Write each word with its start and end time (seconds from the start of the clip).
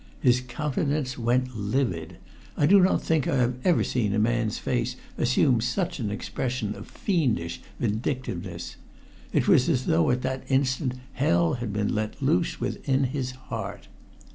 His 0.19 0.41
countenance 0.41 1.15
went 1.15 1.55
livid. 1.55 2.17
I 2.57 2.65
do 2.65 2.79
not 2.81 3.03
think 3.03 3.27
I 3.27 3.35
have 3.37 3.53
ever 3.63 3.83
seen 3.83 4.15
a 4.15 4.17
man's 4.17 4.57
face 4.57 4.95
assume 5.15 5.61
such 5.61 5.99
an 5.99 6.09
expression 6.09 6.73
of 6.73 6.87
fiendish 6.87 7.61
vindictiveness. 7.79 8.77
It 9.31 9.47
was 9.47 9.69
as 9.69 9.85
though 9.85 10.09
at 10.09 10.23
that 10.23 10.43
instant 10.49 10.95
hell 11.13 11.53
had 11.53 11.71
been 11.71 11.93
let 11.93 12.19
loose 12.19 12.59
within 12.59 13.03
his 13.13 13.31
heart. 13.51 13.89